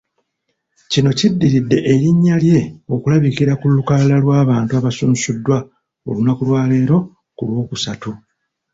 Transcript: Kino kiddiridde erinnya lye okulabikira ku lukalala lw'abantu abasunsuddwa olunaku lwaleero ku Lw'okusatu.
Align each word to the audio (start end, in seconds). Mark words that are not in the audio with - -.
Kino 0.91 1.09
kiddiridde 1.19 1.77
erinnya 1.91 2.35
lye 2.43 2.59
okulabikira 2.93 3.53
ku 3.61 3.65
lukalala 3.75 4.15
lw'abantu 4.23 4.71
abasunsuddwa 4.79 5.57
olunaku 6.07 6.41
lwaleero 6.49 6.97
ku 7.37 7.41
Lw'okusatu. 7.49 8.11